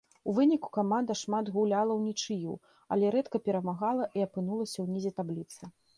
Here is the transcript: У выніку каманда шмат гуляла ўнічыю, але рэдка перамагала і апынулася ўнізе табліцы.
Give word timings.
У 0.31 0.33
выніку 0.37 0.69
каманда 0.77 1.15
шмат 1.23 1.51
гуляла 1.57 1.97
ўнічыю, 1.99 2.55
але 2.95 3.11
рэдка 3.17 3.37
перамагала 3.49 4.11
і 4.19 4.27
апынулася 4.29 4.79
ўнізе 4.87 5.11
табліцы. 5.21 5.63